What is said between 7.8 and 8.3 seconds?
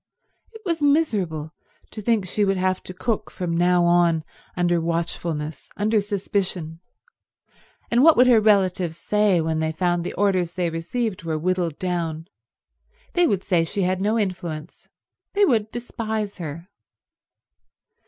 and what would